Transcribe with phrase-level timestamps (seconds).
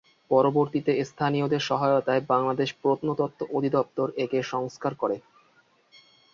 [0.31, 5.17] পরবর্তীতে স্থানীয়দের সহয়তায় বাংলাদেশ প্রত্নতত্ত্ব অধিদপ্তর একে সংস্কার করে।